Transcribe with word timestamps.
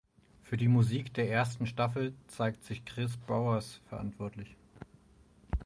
Für 0.41 0.57
die 0.57 0.67
Musik 0.67 1.13
der 1.13 1.29
ersten 1.29 1.67
Staffel 1.67 2.15
zeigte 2.25 2.65
sich 2.65 2.85
Kris 2.85 3.17
Bowers 3.17 3.81
verantwortlich. 3.87 4.55